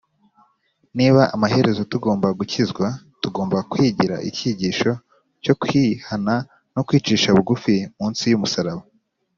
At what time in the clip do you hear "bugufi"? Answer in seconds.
7.37-7.75